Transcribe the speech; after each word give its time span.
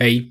Hej, 0.00 0.28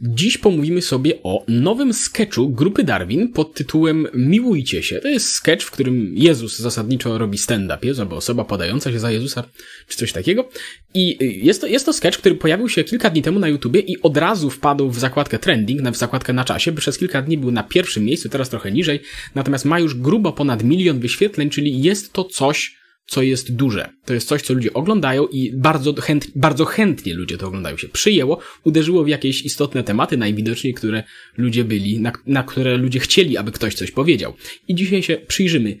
dziś 0.00 0.38
pomówimy 0.38 0.82
sobie 0.82 1.22
o 1.22 1.44
nowym 1.48 1.94
sketchu 1.94 2.48
grupy 2.48 2.84
Darwin 2.84 3.32
pod 3.32 3.54
tytułem 3.54 4.06
Miłujcie 4.14 4.82
się. 4.82 5.00
To 5.00 5.08
jest 5.08 5.32
sketch, 5.32 5.66
w 5.66 5.70
którym 5.70 6.12
Jezus 6.16 6.58
zasadniczo 6.58 7.18
robi 7.18 7.38
stand-up, 7.38 7.86
jest 7.86 8.00
albo 8.00 8.16
osoba 8.16 8.44
podająca 8.44 8.92
się 8.92 8.98
za 8.98 9.10
Jezusa, 9.10 9.44
czy 9.88 9.96
coś 9.96 10.12
takiego. 10.12 10.48
I 10.94 11.18
jest 11.46 11.60
to, 11.60 11.66
jest 11.66 11.86
to 11.86 11.92
sketch, 11.92 12.18
który 12.18 12.34
pojawił 12.34 12.68
się 12.68 12.84
kilka 12.84 13.10
dni 13.10 13.22
temu 13.22 13.38
na 13.38 13.48
YouTubie 13.48 13.80
i 13.80 14.02
od 14.02 14.16
razu 14.16 14.50
wpadł 14.50 14.90
w 14.90 14.98
zakładkę 14.98 15.38
trending, 15.38 15.90
w 15.90 15.96
zakładkę 15.96 16.32
na 16.32 16.44
czasie, 16.44 16.72
przez 16.72 16.98
kilka 16.98 17.22
dni 17.22 17.38
był 17.38 17.50
na 17.50 17.62
pierwszym 17.62 18.04
miejscu, 18.04 18.28
teraz 18.28 18.48
trochę 18.48 18.72
niżej, 18.72 19.00
natomiast 19.34 19.64
ma 19.64 19.80
już 19.80 19.94
grubo 19.94 20.32
ponad 20.32 20.64
milion 20.64 21.00
wyświetleń, 21.00 21.50
czyli 21.50 21.82
jest 21.82 22.12
to 22.12 22.24
coś, 22.24 22.83
co 23.06 23.22
jest 23.22 23.54
duże. 23.54 23.88
To 24.04 24.14
jest 24.14 24.28
coś, 24.28 24.42
co 24.42 24.54
ludzie 24.54 24.72
oglądają 24.72 25.26
i 25.26 25.52
bardzo, 25.56 25.94
chęt, 25.94 26.26
bardzo 26.34 26.64
chętnie 26.64 27.14
ludzie 27.14 27.38
to 27.38 27.46
oglądają 27.46 27.76
się. 27.76 27.88
Przyjęło, 27.88 28.38
uderzyło 28.64 29.04
w 29.04 29.08
jakieś 29.08 29.42
istotne 29.42 29.84
tematy, 29.84 30.16
najwidoczniej, 30.16 30.74
które 30.74 31.02
ludzie 31.36 31.64
byli, 31.64 32.00
na, 32.00 32.12
na 32.26 32.42
które 32.42 32.76
ludzie 32.76 33.00
chcieli, 33.00 33.36
aby 33.36 33.52
ktoś 33.52 33.74
coś 33.74 33.90
powiedział. 33.90 34.34
I 34.68 34.74
dzisiaj 34.74 35.02
się 35.02 35.16
przyjrzymy 35.16 35.78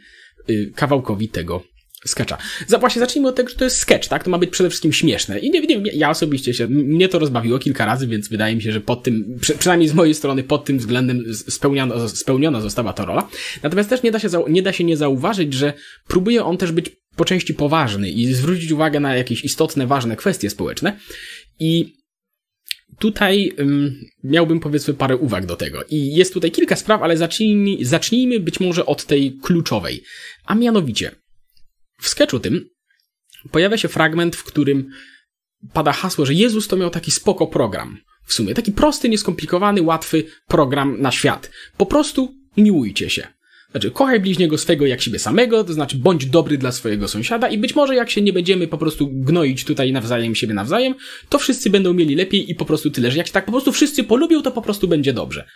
y, 0.50 0.72
kawałkowi 0.74 1.28
tego 1.28 1.62
sketcha. 2.06 2.38
Właśnie 2.80 3.00
zacznijmy 3.00 3.28
od 3.28 3.36
tego, 3.36 3.48
że 3.48 3.56
to 3.56 3.64
jest 3.64 3.76
sketch, 3.76 4.08
tak? 4.08 4.24
To 4.24 4.30
ma 4.30 4.38
być 4.38 4.50
przede 4.50 4.70
wszystkim 4.70 4.92
śmieszne. 4.92 5.38
I 5.38 5.50
nie, 5.50 5.60
nie 5.60 5.92
ja 5.92 6.10
osobiście 6.10 6.54
się, 6.54 6.66
mnie 6.68 7.08
to 7.08 7.18
rozbawiło 7.18 7.58
kilka 7.58 7.86
razy, 7.86 8.06
więc 8.06 8.28
wydaje 8.28 8.56
mi 8.56 8.62
się, 8.62 8.72
że 8.72 8.80
pod 8.80 9.02
tym, 9.02 9.38
przy, 9.40 9.54
przynajmniej 9.54 9.88
z 9.88 9.94
mojej 9.94 10.14
strony, 10.14 10.42
pod 10.42 10.64
tym 10.64 10.78
względem 10.78 11.34
spełniona, 11.34 12.08
spełniona 12.08 12.60
została 12.60 12.92
ta 12.92 13.04
rola. 13.04 13.28
Natomiast 13.62 13.90
też 13.90 14.02
nie 14.02 14.10
da 14.10 14.18
się, 14.18 14.28
nie 14.48 14.62
da 14.62 14.72
się 14.72 14.84
nie 14.84 14.96
zauważyć, 14.96 15.54
że 15.54 15.72
próbuje 16.08 16.44
on 16.44 16.56
też 16.56 16.72
być 16.72 16.90
po 17.16 17.24
części 17.24 17.54
poważny 17.54 18.10
i 18.10 18.34
zwrócić 18.34 18.70
uwagę 18.70 19.00
na 19.00 19.16
jakieś 19.16 19.44
istotne, 19.44 19.86
ważne 19.86 20.16
kwestie 20.16 20.50
społeczne. 20.50 20.98
I 21.60 21.94
tutaj 22.98 23.52
um, 23.58 24.00
miałbym 24.24 24.60
powiedzmy 24.60 24.94
parę 24.94 25.16
uwag 25.16 25.46
do 25.46 25.56
tego. 25.56 25.84
I 25.90 26.14
jest 26.14 26.34
tutaj 26.34 26.50
kilka 26.50 26.76
spraw, 26.76 27.02
ale 27.02 27.16
zacznijmy, 27.16 27.84
zacznijmy 27.84 28.40
być 28.40 28.60
może 28.60 28.86
od 28.86 29.04
tej 29.04 29.38
kluczowej. 29.42 30.02
A 30.44 30.54
mianowicie, 30.54 31.10
w 32.00 32.08
sketchu 32.08 32.40
tym 32.40 32.68
pojawia 33.50 33.76
się 33.76 33.88
fragment, 33.88 34.36
w 34.36 34.44
którym 34.44 34.90
pada 35.72 35.92
hasło, 35.92 36.26
że 36.26 36.34
Jezus 36.34 36.68
to 36.68 36.76
miał 36.76 36.90
taki 36.90 37.10
spoko 37.10 37.46
program. 37.46 37.98
W 38.26 38.34
sumie 38.34 38.54
taki 38.54 38.72
prosty, 38.72 39.08
nieskomplikowany, 39.08 39.82
łatwy 39.82 40.24
program 40.48 41.00
na 41.00 41.12
świat. 41.12 41.50
Po 41.76 41.86
prostu 41.86 42.34
miłujcie 42.56 43.10
się. 43.10 43.33
Znaczy, 43.74 43.90
kochaj 43.90 44.20
bliźniego 44.20 44.58
swego 44.58 44.86
jak 44.86 45.02
siebie 45.02 45.18
samego, 45.18 45.64
to 45.64 45.72
znaczy 45.72 45.96
bądź 45.96 46.26
dobry 46.26 46.58
dla 46.58 46.72
swojego 46.72 47.08
sąsiada 47.08 47.48
i 47.48 47.58
być 47.58 47.74
może 47.74 47.94
jak 47.94 48.10
się 48.10 48.22
nie 48.22 48.32
będziemy 48.32 48.68
po 48.68 48.78
prostu 48.78 49.08
gnoić 49.12 49.64
tutaj 49.64 49.92
nawzajem 49.92 50.34
siebie 50.34 50.54
nawzajem, 50.54 50.94
to 51.28 51.38
wszyscy 51.38 51.70
będą 51.70 51.94
mieli 51.94 52.14
lepiej 52.14 52.50
i 52.50 52.54
po 52.54 52.64
prostu 52.64 52.90
tyle, 52.90 53.10
że 53.10 53.18
jak 53.18 53.26
się 53.26 53.32
tak 53.32 53.44
po 53.44 53.52
prostu 53.52 53.72
wszyscy 53.72 54.04
polubią, 54.04 54.42
to 54.42 54.50
po 54.50 54.62
prostu 54.62 54.88
będzie 54.88 55.12
dobrze. 55.12 55.48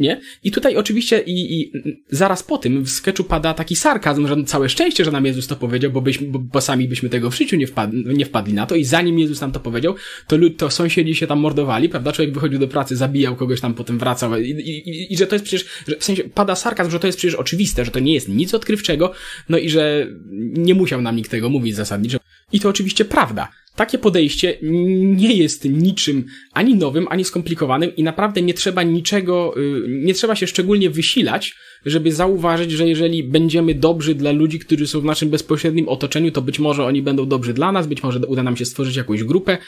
Nie? 0.00 0.20
I 0.44 0.50
tutaj 0.50 0.76
oczywiście 0.76 1.22
i, 1.26 1.60
i 1.60 1.72
zaraz 2.10 2.42
po 2.42 2.58
tym 2.58 2.84
w 2.84 2.90
sketchu 2.90 3.24
pada 3.24 3.54
taki 3.54 3.76
sarkazm, 3.76 4.26
że 4.26 4.44
całe 4.44 4.68
szczęście, 4.68 5.04
że 5.04 5.10
nam 5.10 5.26
Jezus 5.26 5.46
to 5.46 5.56
powiedział, 5.56 5.90
bo, 5.90 6.00
byśmy, 6.00 6.26
bo, 6.26 6.38
bo 6.38 6.60
sami 6.60 6.88
byśmy 6.88 7.08
tego 7.08 7.30
w 7.30 7.36
życiu 7.36 7.56
nie, 7.56 7.66
wpadli, 7.66 8.04
nie 8.16 8.26
wpadli 8.26 8.54
na 8.54 8.66
to 8.66 8.74
i 8.74 8.84
zanim 8.84 9.18
Jezus 9.18 9.40
nam 9.40 9.52
to 9.52 9.60
powiedział, 9.60 9.94
to, 10.26 10.36
lud, 10.36 10.56
to 10.56 10.70
sąsiedzi 10.70 11.14
się 11.14 11.26
tam 11.26 11.38
mordowali, 11.38 11.88
prawda? 11.88 12.12
Człowiek 12.12 12.34
wychodził 12.34 12.58
do 12.58 12.68
pracy, 12.68 12.96
zabijał 12.96 13.36
kogoś 13.36 13.60
tam, 13.60 13.74
potem 13.74 13.98
wracał 13.98 14.40
i, 14.40 14.50
i, 14.50 15.12
i 15.12 15.16
że 15.16 15.26
to 15.26 15.34
jest 15.34 15.44
przecież, 15.44 15.66
że 15.88 15.96
w 15.96 16.04
sensie 16.04 16.24
pada 16.24 16.54
sarkazm, 16.54 16.90
że 16.90 17.00
to 17.00 17.06
jest 17.06 17.18
przecież 17.18 17.34
oczywiste, 17.34 17.84
że 17.84 17.90
to 17.90 18.00
nie 18.00 18.14
jest 18.14 18.28
nic 18.28 18.54
odkrywczego, 18.54 19.12
no 19.48 19.58
i 19.58 19.68
że 19.68 20.06
nie 20.52 20.74
musiał 20.74 21.02
nam 21.02 21.16
nikt 21.16 21.30
tego 21.30 21.48
mówić 21.48 21.76
zasadniczo. 21.76 22.18
I 22.52 22.60
to 22.60 22.68
oczywiście 22.68 23.04
prawda. 23.04 23.48
Takie 23.76 23.98
podejście 23.98 24.58
nie 25.02 25.34
jest 25.34 25.64
niczym 25.64 26.24
ani 26.52 26.74
nowym, 26.74 27.06
ani 27.10 27.24
skomplikowanym 27.24 27.96
i 27.96 28.02
naprawdę 28.02 28.42
nie 28.42 28.54
trzeba 28.54 28.82
niczego, 28.82 29.54
y, 29.56 29.86
nie 29.88 30.14
trzeba 30.14 30.36
się 30.36 30.46
szczególnie 30.46 30.90
wysilać, 30.90 31.54
żeby 31.86 32.12
zauważyć, 32.12 32.72
że 32.72 32.88
jeżeli 32.88 33.24
będziemy 33.24 33.74
dobrzy 33.74 34.14
dla 34.14 34.32
ludzi, 34.32 34.58
którzy 34.58 34.86
są 34.86 35.00
w 35.00 35.04
naszym 35.04 35.30
bezpośrednim 35.30 35.88
otoczeniu, 35.88 36.30
to 36.30 36.42
być 36.42 36.58
może 36.58 36.84
oni 36.84 37.02
będą 37.02 37.28
dobrzy 37.28 37.54
dla 37.54 37.72
nas, 37.72 37.86
być 37.86 38.02
może 38.02 38.18
uda 38.18 38.42
nam 38.42 38.56
się 38.56 38.64
stworzyć 38.64 38.96
jakąś 38.96 39.24
grupę 39.24 39.58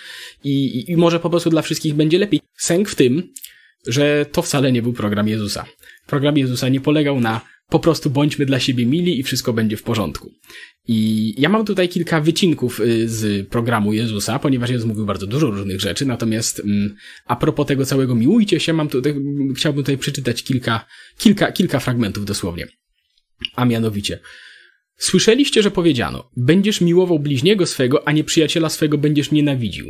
i, 0.45 0.65
i, 0.65 0.91
i 0.93 0.97
może 0.97 1.21
po 1.21 1.31
prostu 1.31 1.51
dla 1.51 1.63
wszystkich 1.63 1.95
będzie 1.95 2.19
lepiej. 2.19 2.41
Sęk 2.57 2.89
w 2.89 2.95
tym, 2.95 3.33
że 3.87 4.27
to 4.33 4.43
wcale 4.43 4.73
nie 4.73 4.83
był 4.83 4.93
program 4.93 5.29
Jezusa. 5.29 5.65
Program 6.07 6.39
Jezusa 6.39 6.69
nie 6.69 6.81
polegał 6.81 7.21
na 7.21 7.41
po 7.71 7.81
prostu 7.81 8.11
bądźmy 8.11 8.47
dla 8.47 8.61
siebie 8.61 8.87
mili 8.87 9.21
i 9.21 9.23
wszystko 9.23 9.53
będzie 9.53 9.77
w 9.77 9.83
porządku. 9.83 10.33
I 10.89 11.35
ja 11.39 11.49
mam 11.49 11.65
tutaj 11.65 11.89
kilka 11.89 12.21
wycinków 12.21 12.81
y, 12.81 13.09
z 13.09 13.49
programu 13.49 13.93
Jezusa, 13.93 14.39
ponieważ 14.39 14.71
Jezus 14.71 14.87
mówił 14.89 15.07
bardzo 15.07 15.27
dużo 15.27 15.51
różnych 15.51 15.81
rzeczy, 15.81 16.07
natomiast 16.07 16.61
mm, 16.61 16.95
a 17.27 17.37
propos 17.37 17.67
tego 17.67 17.85
całego 17.85 18.15
miłujcie 18.15 18.61
się, 18.61 18.73
mam 18.73 18.89
tutaj, 18.89 19.15
chciałbym 19.57 19.85
tutaj 19.85 19.99
przeczytać 19.99 20.43
kilka, 20.43 20.87
kilka, 21.19 21.53
kilka 21.53 21.81
fragmentów 21.81 22.25
dosłownie. 22.25 22.67
A 23.57 23.65
mianowicie, 23.65 24.19
Słyszeliście, 24.99 25.63
że 25.63 25.71
powiedziano, 25.71 26.31
będziesz 26.37 26.81
miłował 26.81 27.19
bliźniego 27.19 27.67
swego, 27.67 28.09
a 28.09 28.13
nieprzyjaciela 28.13 28.69
swego 28.69 28.99
będziesz 28.99 29.31
nienawidził. 29.31 29.87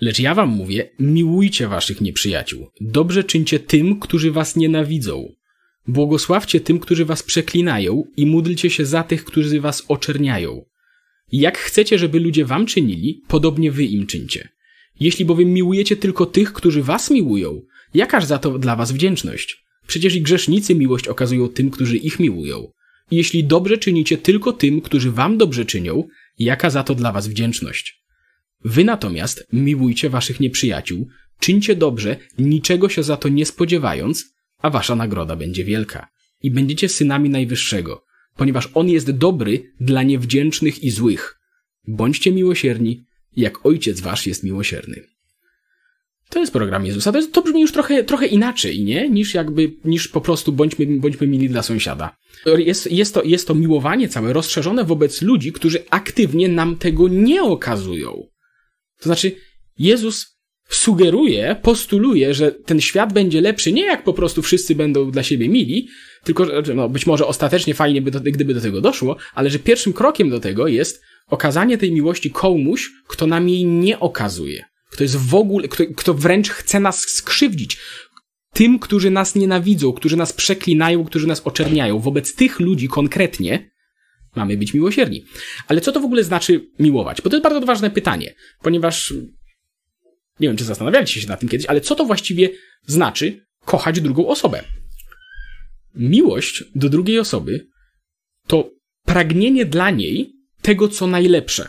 Lecz 0.00 0.18
ja 0.18 0.34
wam 0.34 0.48
mówię, 0.48 0.90
miłujcie 0.98 1.68
waszych 1.68 2.00
nieprzyjaciół. 2.00 2.68
Dobrze 2.80 3.24
czyńcie 3.24 3.60
tym, 3.60 4.00
którzy 4.00 4.30
was 4.30 4.56
nienawidzą. 4.56 5.34
Błogosławcie 5.88 6.60
tym, 6.60 6.78
którzy 6.78 7.04
was 7.04 7.22
przeklinają 7.22 8.04
i 8.16 8.26
módlcie 8.26 8.70
się 8.70 8.86
za 8.86 9.02
tych, 9.02 9.24
którzy 9.24 9.60
was 9.60 9.84
oczerniają. 9.88 10.64
Jak 11.32 11.58
chcecie, 11.58 11.98
żeby 11.98 12.20
ludzie 12.20 12.44
wam 12.44 12.66
czynili, 12.66 13.22
podobnie 13.28 13.72
wy 13.72 13.84
im 13.84 14.06
czyńcie. 14.06 14.48
Jeśli 15.00 15.24
bowiem 15.24 15.52
miłujecie 15.52 15.96
tylko 15.96 16.26
tych, 16.26 16.52
którzy 16.52 16.82
was 16.82 17.10
miłują, 17.10 17.62
jakaż 17.94 18.24
za 18.24 18.38
to 18.38 18.58
dla 18.58 18.76
was 18.76 18.92
wdzięczność? 18.92 19.64
Przecież 19.86 20.14
i 20.14 20.22
grzesznicy 20.22 20.74
miłość 20.74 21.08
okazują 21.08 21.48
tym, 21.48 21.70
którzy 21.70 21.96
ich 21.96 22.20
miłują. 22.20 22.72
Jeśli 23.10 23.44
dobrze 23.44 23.78
czynicie 23.78 24.18
tylko 24.18 24.52
tym, 24.52 24.80
którzy 24.80 25.10
wam 25.10 25.38
dobrze 25.38 25.64
czynią, 25.64 26.08
jaka 26.38 26.70
za 26.70 26.84
to 26.84 26.94
dla 26.94 27.12
was 27.12 27.28
wdzięczność? 27.28 28.02
Wy 28.64 28.84
natomiast 28.84 29.46
miłujcie 29.52 30.10
waszych 30.10 30.40
nieprzyjaciół, 30.40 31.08
czyńcie 31.40 31.76
dobrze, 31.76 32.16
niczego 32.38 32.88
się 32.88 33.02
za 33.02 33.16
to 33.16 33.28
nie 33.28 33.46
spodziewając, 33.46 34.31
a 34.62 34.70
wasza 34.70 34.96
nagroda 34.96 35.36
będzie 35.36 35.64
wielka. 35.64 36.08
I 36.42 36.50
będziecie 36.50 36.88
synami 36.88 37.30
Najwyższego, 37.30 38.04
ponieważ 38.36 38.68
On 38.74 38.88
jest 38.88 39.10
dobry 39.10 39.72
dla 39.80 40.02
niewdzięcznych 40.02 40.84
i 40.84 40.90
złych. 40.90 41.38
Bądźcie 41.88 42.32
miłosierni, 42.32 43.04
jak 43.36 43.66
Ojciec 43.66 44.00
Wasz 44.00 44.26
jest 44.26 44.42
miłosierny. 44.42 45.02
To 46.28 46.40
jest 46.40 46.52
program 46.52 46.86
Jezusa. 46.86 47.12
To, 47.12 47.18
jest, 47.18 47.32
to 47.32 47.42
brzmi 47.42 47.60
już 47.60 47.72
trochę, 47.72 48.04
trochę 48.04 48.26
inaczej, 48.26 48.84
nie? 48.84 49.10
Niż 49.10 49.34
jakby, 49.34 49.72
niż 49.84 50.08
po 50.08 50.20
prostu 50.20 50.52
bądźmy, 50.52 50.86
bądźmy 50.86 51.26
mili 51.26 51.48
dla 51.48 51.62
sąsiada. 51.62 52.16
Jest, 52.46 52.92
jest, 52.92 53.14
to, 53.14 53.22
jest 53.22 53.46
to 53.46 53.54
miłowanie 53.54 54.08
całe 54.08 54.32
rozszerzone 54.32 54.84
wobec 54.84 55.22
ludzi, 55.22 55.52
którzy 55.52 55.84
aktywnie 55.90 56.48
nam 56.48 56.76
tego 56.76 57.08
nie 57.08 57.42
okazują. 57.42 58.12
To 58.98 59.04
znaczy, 59.04 59.32
Jezus 59.78 60.38
sugeruje, 60.76 61.56
postuluje, 61.62 62.34
że 62.34 62.52
ten 62.52 62.80
świat 62.80 63.12
będzie 63.12 63.40
lepszy 63.40 63.72
nie 63.72 63.84
jak 63.84 64.04
po 64.04 64.12
prostu 64.12 64.42
wszyscy 64.42 64.74
będą 64.74 65.10
dla 65.10 65.22
siebie 65.22 65.48
mili, 65.48 65.88
tylko 66.24 66.46
no, 66.74 66.88
być 66.88 67.06
może 67.06 67.26
ostatecznie 67.26 67.74
fajnie 67.74 68.02
by 68.02 68.10
do, 68.10 68.20
gdyby 68.20 68.54
do 68.54 68.60
tego 68.60 68.80
doszło, 68.80 69.16
ale 69.34 69.50
że 69.50 69.58
pierwszym 69.58 69.92
krokiem 69.92 70.30
do 70.30 70.40
tego 70.40 70.66
jest 70.66 71.02
okazanie 71.26 71.78
tej 71.78 71.92
miłości 71.92 72.30
komuś, 72.30 72.90
kto 73.08 73.26
nam 73.26 73.48
jej 73.48 73.64
nie 73.64 74.00
okazuje. 74.00 74.64
Kto 74.90 75.04
jest 75.04 75.16
w 75.16 75.34
ogóle, 75.34 75.68
kto, 75.68 75.84
kto 75.96 76.14
wręcz 76.14 76.50
chce 76.50 76.80
nas 76.80 77.00
skrzywdzić. 77.00 77.78
Tym, 78.52 78.78
którzy 78.78 79.10
nas 79.10 79.34
nienawidzą, 79.34 79.92
którzy 79.92 80.16
nas 80.16 80.32
przeklinają, 80.32 81.04
którzy 81.04 81.26
nas 81.26 81.40
oczerniają. 81.44 81.98
Wobec 81.98 82.34
tych 82.34 82.60
ludzi 82.60 82.88
konkretnie 82.88 83.70
mamy 84.36 84.56
być 84.56 84.74
miłosierni. 84.74 85.24
Ale 85.68 85.80
co 85.80 85.92
to 85.92 86.00
w 86.00 86.04
ogóle 86.04 86.24
znaczy 86.24 86.66
miłować? 86.78 87.22
Bo 87.22 87.30
to 87.30 87.36
jest 87.36 87.44
bardzo 87.44 87.66
ważne 87.66 87.90
pytanie, 87.90 88.34
ponieważ 88.62 89.14
nie 90.40 90.48
wiem, 90.48 90.56
czy 90.56 90.64
zastanawialiście 90.64 91.20
się 91.20 91.28
nad 91.28 91.40
tym 91.40 91.48
kiedyś, 91.48 91.66
ale 91.66 91.80
co 91.80 91.94
to 91.94 92.04
właściwie 92.04 92.50
znaczy 92.86 93.46
kochać 93.64 94.00
drugą 94.00 94.28
osobę? 94.28 94.64
Miłość 95.94 96.64
do 96.74 96.88
drugiej 96.88 97.18
osoby 97.18 97.66
to 98.46 98.70
pragnienie 99.04 99.66
dla 99.66 99.90
niej 99.90 100.32
tego, 100.62 100.88
co 100.88 101.06
najlepsze. 101.06 101.68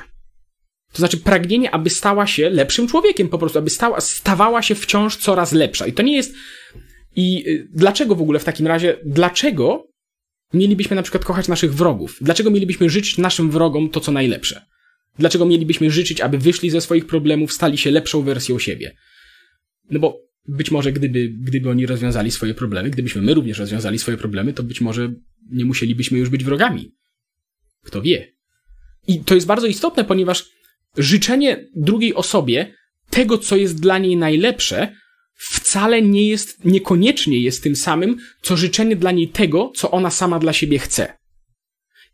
To 0.92 0.98
znaczy 0.98 1.18
pragnienie, 1.18 1.72
aby 1.72 1.90
stała 1.90 2.28
się 2.28 2.50
lepszym 2.50 2.88
człowiekiem, 2.88 3.30
po 3.30 3.38
prostu, 3.38 3.60
aby 3.60 3.70
stała, 3.70 4.02
stawała 4.02 4.62
się 4.62 4.76
wciąż 4.76 5.18
coraz 5.18 5.52
lepsza. 5.52 5.88
I 5.88 5.94
to 5.94 6.04
nie 6.04 6.16
jest. 6.16 6.36
I 7.16 7.44
y, 7.48 7.68
dlaczego 7.74 8.16
w 8.16 8.22
ogóle 8.22 8.40
w 8.40 8.44
takim 8.44 8.68
razie, 8.68 8.98
dlaczego 9.06 9.88
mielibyśmy 10.54 10.96
na 10.96 11.02
przykład 11.02 11.26
kochać 11.26 11.48
naszych 11.48 11.74
wrogów? 11.74 12.18
Dlaczego 12.22 12.52
mielibyśmy 12.52 12.90
życzyć 12.90 13.18
naszym 13.18 13.52
wrogom 13.52 13.90
to, 13.90 14.00
co 14.00 14.12
najlepsze? 14.12 14.66
Dlaczego 15.20 15.46
mielibyśmy 15.46 15.92
życzyć, 15.92 16.22
aby 16.22 16.38
wyszli 16.38 16.70
ze 16.70 16.82
swoich 16.82 17.06
problemów, 17.06 17.54
stali 17.54 17.78
się 17.78 17.92
lepszą 17.92 18.22
wersją 18.22 18.60
siebie? 18.60 18.96
No 19.90 20.00
bo 20.00 20.20
być 20.48 20.72
może 20.72 20.92
gdyby, 20.92 21.30
gdyby 21.30 21.70
oni 21.70 21.86
rozwiązali 21.86 22.32
swoje 22.32 22.54
problemy, 22.54 22.90
gdybyśmy 22.90 23.22
my 23.22 23.34
również 23.34 23.60
rozwiązali 23.60 24.00
swoje 24.00 24.18
problemy, 24.18 24.54
to 24.54 24.64
być 24.64 24.82
może 24.82 25.14
nie 25.52 25.66
musielibyśmy 25.66 26.20
już 26.20 26.30
być 26.30 26.44
wrogami. 26.44 26.92
Kto 27.84 28.02
wie? 28.02 28.34
I 29.08 29.20
to 29.20 29.36
jest 29.36 29.48
bardzo 29.48 29.68
istotne, 29.68 30.04
ponieważ 30.04 30.46
życzenie 30.98 31.68
drugiej 31.76 32.14
osobie 32.14 32.74
tego, 33.10 33.38
co 33.38 33.56
jest 33.56 33.82
dla 33.82 33.98
niej 33.98 34.18
najlepsze, 34.18 34.96
wcale 35.36 36.02
nie 36.02 36.28
jest, 36.28 36.66
niekoniecznie 36.66 37.42
jest 37.42 37.64
tym 37.64 37.76
samym, 37.76 38.18
co 38.42 38.58
życzenie 38.58 38.96
dla 38.96 39.12
niej 39.12 39.28
tego, 39.28 39.72
co 39.76 39.92
ona 39.92 40.12
sama 40.12 40.40
dla 40.40 40.54
siebie 40.54 40.80
chce. 40.80 41.14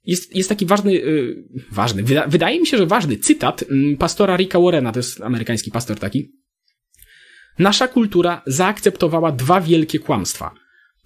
Jest, 0.06 0.36
jest 0.36 0.50
taki 0.50 0.66
ważny, 0.66 0.94
yy, 0.94 1.44
ważny, 1.72 2.04
wyda, 2.04 2.28
wydaje 2.28 2.60
mi 2.60 2.68
się, 2.68 2.78
że 2.78 2.86
ważny 2.86 3.18
cytat 3.18 3.66
yy, 3.70 3.98
pastora 3.98 4.38
Ricka 4.38 4.60
Warrena, 4.60 4.92
to 4.92 5.00
jest 5.00 5.22
amerykański 5.22 5.72
pastor 5.72 6.00
taki. 6.00 6.32
Nasza 7.60 7.88
kultura 7.88 8.42
zaakceptowała 8.46 9.32
dwa 9.32 9.62
wielkie 9.62 10.00
kłamstwa. 10.00 10.56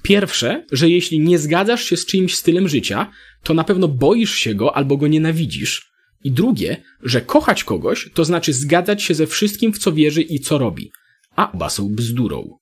Pierwsze, 0.03 0.65
że 0.71 0.89
jeśli 0.89 1.19
nie 1.19 1.39
zgadzasz 1.39 1.83
się 1.83 1.97
z 1.97 2.05
czyimś 2.05 2.35
stylem 2.35 2.67
życia, 2.69 3.11
to 3.43 3.53
na 3.53 3.63
pewno 3.63 3.87
boisz 3.87 4.35
się 4.35 4.55
go 4.55 4.75
albo 4.75 4.97
go 4.97 5.07
nienawidzisz. 5.07 5.91
I 6.23 6.31
drugie, 6.31 6.83
że 7.03 7.21
kochać 7.21 7.63
kogoś 7.63 8.09
to 8.13 8.25
znaczy 8.25 8.53
zgadzać 8.53 9.03
się 9.03 9.13
ze 9.13 9.27
wszystkim, 9.27 9.73
w 9.73 9.77
co 9.77 9.91
wierzy 9.91 10.21
i 10.21 10.39
co 10.39 10.57
robi. 10.57 10.91
A 11.35 11.51
oba 11.51 11.69
są 11.69 11.89
bzdurą. 11.89 12.57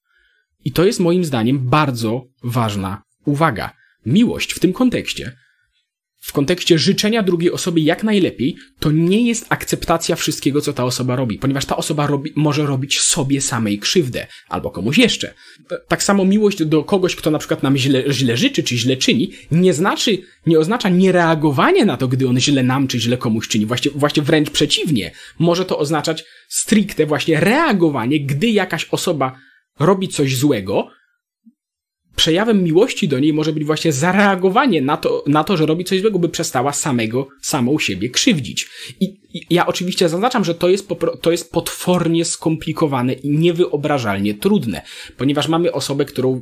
I 0.66 0.72
to 0.72 0.86
jest 0.86 1.00
moim 1.00 1.26
zdaniem 1.26 1.70
bardzo 1.70 2.26
ważna 2.44 3.02
uwaga. 3.26 3.74
Miłość 4.06 4.54
w 4.54 4.60
tym 4.60 4.74
kontekście 4.74 5.38
w 6.22 6.34
kontekście 6.34 6.80
życzenia 6.80 7.24
drugiej 7.24 7.52
osoby 7.52 7.82
jak 7.82 8.04
najlepiej, 8.04 8.56
to 8.80 8.92
nie 8.92 9.28
jest 9.28 9.46
akceptacja 9.50 10.16
wszystkiego, 10.16 10.62
co 10.62 10.74
ta 10.74 10.84
osoba 10.84 11.16
robi, 11.16 11.38
ponieważ 11.38 11.66
ta 11.66 11.78
osoba 11.78 12.08
robi, 12.08 12.34
może 12.36 12.66
robić 12.66 13.00
sobie 13.00 13.42
samej 13.42 13.80
krzywdę, 13.80 14.28
albo 14.50 14.72
komuś 14.72 14.98
jeszcze. 14.98 15.34
Tak 15.88 16.04
samo 16.04 16.26
miłość 16.26 16.66
do 16.66 16.84
kogoś, 16.84 17.16
kto 17.16 17.32
na 17.32 17.40
przykład 17.40 17.64
nam 17.64 17.78
źle, 17.78 18.04
źle 18.14 18.38
życzy, 18.38 18.64
czy 18.64 18.78
źle 18.78 18.98
czyni, 18.98 19.32
nie 19.52 19.74
znaczy, 19.74 20.18
nie 20.46 20.60
oznacza 20.60 20.90
niereagowanie 20.90 21.86
na 21.86 21.98
to, 21.98 22.08
gdy 22.08 22.28
on 22.28 22.40
źle 22.40 22.64
nam, 22.64 22.88
czy 22.88 23.00
źle 23.00 23.18
komuś 23.18 23.48
czyni. 23.48 23.66
Właśnie, 23.66 23.92
właśnie 23.96 24.24
wręcz 24.24 24.50
przeciwnie. 24.50 25.12
Może 25.40 25.66
to 25.66 25.78
oznaczać 25.78 26.24
stricte 26.50 27.06
właśnie 27.06 27.40
reagowanie, 27.40 28.26
gdy 28.26 28.48
jakaś 28.48 28.88
osoba 28.92 29.40
robi 29.80 30.08
coś 30.08 30.38
złego, 30.38 30.88
przejawem 32.16 32.64
miłości 32.64 33.08
do 33.08 33.20
niej 33.20 33.34
może 33.34 33.54
być 33.54 33.66
właśnie 33.66 33.92
zareagowanie 33.92 34.82
na 34.82 34.98
to, 34.98 35.24
na 35.28 35.44
to, 35.44 35.58
że 35.58 35.66
robi 35.66 35.86
coś 35.86 36.02
złego, 36.02 36.20
by 36.20 36.30
przestała 36.30 36.74
samego, 36.74 37.28
samą 37.42 37.80
siebie 37.80 38.10
krzywdzić. 38.10 38.68
I, 39.00 39.06
i 39.34 39.46
ja 39.50 39.68
oczywiście 39.68 40.10
zaznaczam, 40.10 40.46
że 40.46 40.56
to 40.56 40.70
jest, 40.70 40.88
to 41.22 41.32
jest 41.32 41.52
potwornie 41.52 42.26
skomplikowane 42.26 43.14
i 43.14 43.30
niewyobrażalnie 43.30 44.34
trudne, 44.34 44.82
ponieważ 45.18 45.48
mamy 45.48 45.72
osobę, 45.72 46.06
którą 46.06 46.42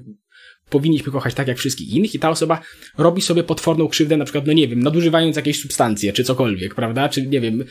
powinniśmy 0.70 1.12
kochać 1.12 1.34
tak 1.34 1.48
jak 1.48 1.58
wszystkich 1.58 1.90
innych 1.90 2.16
i 2.16 2.20
ta 2.20 2.30
osoba 2.30 2.62
robi 2.98 3.22
sobie 3.22 3.44
potworną 3.44 3.88
krzywdę, 3.88 4.18
na 4.18 4.26
przykład, 4.26 4.48
no 4.48 4.54
nie 4.54 4.68
wiem, 4.68 4.80
nadużywając 4.80 5.36
jakieś 5.36 5.62
substancje, 5.62 6.14
czy 6.14 6.24
cokolwiek, 6.24 6.76
prawda, 6.76 7.10
czy 7.10 7.28
nie 7.28 7.42
wiem, 7.42 7.64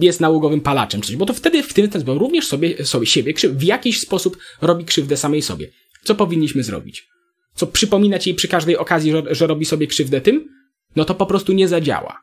jest 0.00 0.20
nałogowym 0.20 0.60
palaczem, 0.60 1.00
czy 1.00 1.06
coś, 1.06 1.16
bo 1.16 1.26
to 1.26 1.32
wtedy 1.32 1.62
w 1.62 1.72
tym 1.72 1.88
ten 1.88 2.00
sposób 2.00 2.20
również 2.20 2.46
sobie, 2.46 2.86
sobie 2.86 3.06
siebie 3.06 3.34
w 3.52 3.62
jakiś 3.62 4.00
sposób 4.00 4.38
robi 4.62 4.84
krzywdę 4.84 5.16
samej 5.16 5.42
sobie. 5.42 5.70
Co 6.04 6.14
powinniśmy 6.14 6.62
zrobić? 6.62 7.13
Co 7.54 7.66
przypominać 7.66 8.26
jej 8.26 8.36
przy 8.36 8.48
każdej 8.48 8.76
okazji, 8.76 9.12
że, 9.12 9.22
że 9.30 9.46
robi 9.46 9.64
sobie 9.64 9.86
krzywdę 9.86 10.20
tym, 10.20 10.48
no 10.96 11.04
to 11.04 11.14
po 11.14 11.26
prostu 11.26 11.52
nie 11.52 11.68
zadziała. 11.68 12.20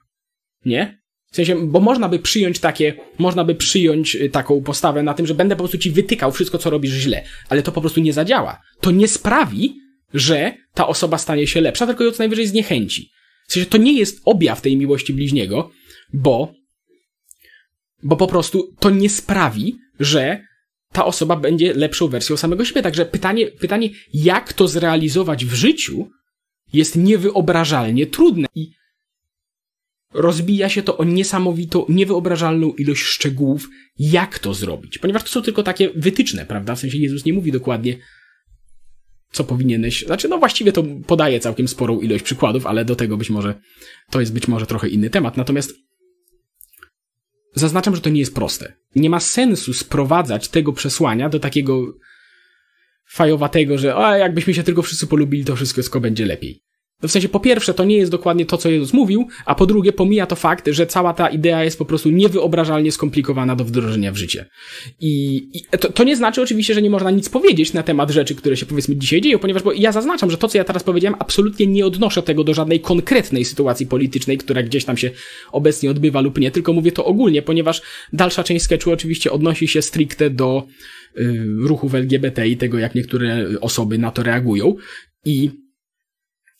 Nie? 0.66 1.02
W 1.32 1.36
sensie, 1.36 1.68
bo 1.68 1.80
można 1.80 2.10
by 2.10 2.20
przyjąć 2.20 2.60
takie, 2.60 2.94
można 3.18 3.44
by 3.44 3.56
przyjąć 3.56 4.16
y, 4.16 4.30
taką 4.30 4.64
postawę 4.64 5.04
na 5.04 5.14
tym, 5.14 5.28
że 5.28 5.36
będę 5.36 5.56
po 5.56 5.64
prostu 5.64 5.78
ci 5.78 5.92
wytykał 5.92 6.32
wszystko, 6.32 6.58
co 6.58 6.70
robisz 6.70 6.92
źle, 6.92 7.24
ale 7.50 7.64
to 7.64 7.72
po 7.72 7.82
prostu 7.82 8.02
nie 8.02 8.14
zadziała. 8.14 8.62
To 8.82 8.92
nie 8.92 9.08
sprawi, 9.08 9.76
że 10.14 10.54
ta 10.74 10.88
osoba 10.88 11.18
stanie 11.18 11.48
się 11.48 11.62
lepsza, 11.62 11.88
tylko 11.88 12.04
ją 12.04 12.12
co 12.12 12.18
najwyżej 12.18 12.48
zniechęci. 12.48 13.12
W 13.48 13.54
sensie, 13.54 13.70
to 13.70 13.78
nie 13.78 13.94
jest 13.94 14.22
objaw 14.26 14.62
tej 14.62 14.78
miłości 14.78 15.14
bliźniego, 15.14 15.72
bo, 16.14 16.54
bo 18.04 18.18
po 18.18 18.28
prostu 18.28 18.76
to 18.80 18.90
nie 18.90 19.10
sprawi, 19.10 19.76
że 20.00 20.42
ta 20.92 21.06
osoba 21.06 21.36
będzie 21.36 21.74
lepszą 21.74 22.08
wersją 22.08 22.38
samego 22.38 22.66
siebie. 22.66 22.82
Także 22.82 23.06
pytanie, 23.06 23.48
pytanie, 23.48 23.90
jak 24.14 24.54
to 24.54 24.68
zrealizować 24.68 25.46
w 25.46 25.54
życiu, 25.54 26.10
jest 26.74 26.96
niewyobrażalnie 26.96 28.08
trudne. 28.08 28.48
I 28.56 28.72
rozbija 30.14 30.70
się 30.70 30.84
to 30.84 30.98
o 30.98 31.04
niesamowitą, 31.04 31.86
niewyobrażalną 31.90 32.74
ilość 32.74 33.02
szczegółów, 33.02 33.70
jak 34.00 34.40
to 34.40 34.54
zrobić. 34.54 34.98
Ponieważ 34.98 35.24
to 35.24 35.30
są 35.30 35.42
tylko 35.42 35.64
takie 35.64 35.90
wytyczne, 35.96 36.46
prawda? 36.46 36.76
W 36.76 36.80
sensie 36.80 36.98
Jezus 36.98 37.26
nie 37.26 37.34
mówi 37.34 37.52
dokładnie, 37.52 37.98
co 39.32 39.44
powinieneś. 39.44 40.06
Znaczy, 40.06 40.28
no 40.28 40.38
właściwie 40.38 40.72
to 40.72 40.84
podaje 41.08 41.40
całkiem 41.40 41.68
sporą 41.68 42.00
ilość 42.00 42.24
przykładów, 42.24 42.66
ale 42.66 42.86
do 42.86 42.96
tego 42.96 43.18
być 43.18 43.30
może 43.30 43.60
to 44.10 44.20
jest 44.20 44.34
być 44.34 44.48
może 44.48 44.66
trochę 44.66 44.90
inny 44.90 45.10
temat. 45.10 45.38
Natomiast 45.38 45.74
Zaznaczam, 47.54 47.96
że 47.96 48.02
to 48.02 48.10
nie 48.10 48.20
jest 48.20 48.36
proste. 48.36 48.74
Nie 48.96 49.10
ma 49.10 49.20
sensu 49.20 49.74
sprowadzać 49.74 50.50
tego 50.50 50.74
przesłania 50.74 51.30
do 51.30 51.40
takiego 51.40 51.94
fajowatego, 53.08 53.78
że 53.78 53.96
a 53.96 54.18
jakbyśmy 54.18 54.54
się 54.54 54.64
tylko 54.64 54.82
wszyscy 54.82 55.08
polubili, 55.08 55.46
to 55.46 55.56
wszystko 55.56 56.00
będzie 56.00 56.26
lepiej. 56.26 56.64
W 57.02 57.12
sensie, 57.12 57.30
po 57.30 57.40
pierwsze, 57.40 57.74
to 57.74 57.84
nie 57.84 57.98
jest 57.98 58.12
dokładnie 58.12 58.46
to, 58.46 58.58
co 58.58 58.70
Jezus 58.70 58.94
mówił, 58.94 59.28
a 59.46 59.56
po 59.56 59.66
drugie, 59.66 59.94
pomija 59.94 60.26
to 60.26 60.36
fakt, 60.36 60.68
że 60.68 60.88
cała 60.88 61.14
ta 61.14 61.30
idea 61.30 61.64
jest 61.64 61.78
po 61.78 61.86
prostu 61.86 62.10
niewyobrażalnie 62.10 62.92
skomplikowana 62.92 63.56
do 63.56 63.66
wdrożenia 63.66 64.12
w 64.12 64.18
życie. 64.18 64.46
I, 65.00 65.36
i 65.54 65.78
to, 65.80 65.92
to, 65.92 66.04
nie 66.04 66.16
znaczy 66.16 66.42
oczywiście, 66.42 66.74
że 66.74 66.82
nie 66.82 66.90
można 66.90 67.12
nic 67.12 67.30
powiedzieć 67.30 67.74
na 67.74 67.84
temat 67.84 68.12
rzeczy, 68.12 68.36
które 68.36 68.58
się 68.58 68.66
powiedzmy 68.66 68.96
dzisiaj 68.96 69.22
dzieją, 69.22 69.40
ponieważ 69.40 69.64
bo 69.64 69.74
ja 69.74 69.92
zaznaczam, 69.92 70.32
że 70.32 70.38
to, 70.38 70.48
co 70.48 70.58
ja 70.58 70.64
teraz 70.64 70.84
powiedziałem, 70.84 71.16
absolutnie 71.20 71.68
nie 71.68 71.86
odnoszę 71.86 72.24
tego 72.24 72.44
do 72.44 72.54
żadnej 72.54 72.80
konkretnej 72.80 73.46
sytuacji 73.46 73.88
politycznej, 73.88 74.38
która 74.38 74.64
gdzieś 74.64 74.86
tam 74.86 74.98
się 74.98 75.12
obecnie 75.52 75.92
odbywa 75.92 76.22
lub 76.22 76.40
nie, 76.40 76.52
tylko 76.52 76.74
mówię 76.74 76.92
to 76.92 77.06
ogólnie, 77.06 77.42
ponieważ 77.42 77.82
dalsza 78.14 78.44
część 78.44 78.66
sketchu 78.66 78.92
oczywiście 78.92 79.32
odnosi 79.32 79.68
się 79.68 79.82
stricte 79.82 80.30
do 80.30 80.64
y, 81.18 81.46
ruchów 81.60 81.96
LGBT 81.96 82.48
i 82.48 82.58
tego, 82.58 82.80
jak 82.80 82.96
niektóre 82.96 83.46
osoby 83.62 83.98
na 83.98 84.12
to 84.12 84.24
reagują. 84.24 84.76
I 85.26 85.50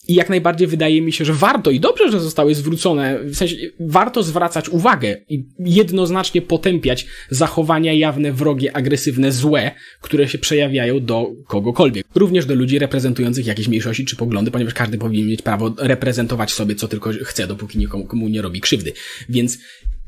i 0.08 0.14
jak 0.14 0.30
najbardziej 0.30 0.68
wydaje 0.68 1.02
mi 1.02 1.14
się, 1.14 1.26
że 1.26 1.34
warto 1.34 1.72
i 1.72 1.80
dobrze, 1.80 2.12
że 2.12 2.20
zostały 2.20 2.56
zwrócone, 2.56 3.20
w 3.24 3.36
sensie 3.36 3.56
warto 3.80 4.24
zwracać 4.24 4.70
uwagę 4.70 5.18
i 5.30 5.44
jednoznacznie 5.60 6.42
potępiać 6.42 7.08
zachowania 7.30 7.94
jawne, 7.94 8.32
wrogie, 8.32 8.76
agresywne, 8.76 9.32
złe, 9.32 9.72
które 10.02 10.28
się 10.28 10.38
przejawiają 10.38 11.06
do 11.06 11.32
kogokolwiek. 11.48 12.06
Również 12.16 12.46
do 12.46 12.56
ludzi 12.56 12.80
reprezentujących 12.80 13.46
jakieś 13.46 13.68
mniejszości 13.68 14.06
czy 14.06 14.16
poglądy, 14.16 14.52
ponieważ 14.52 14.74
każdy 14.74 14.98
powinien 14.98 15.28
mieć 15.28 15.42
prawo 15.42 15.74
reprezentować 15.78 16.52
sobie, 16.52 16.76
co 16.76 16.88
tylko 16.88 17.10
chce, 17.24 17.48
dopóki 17.48 17.78
nikomu 17.78 18.28
nie 18.28 18.42
robi 18.42 18.62
krzywdy. 18.62 18.94
Więc 19.30 19.58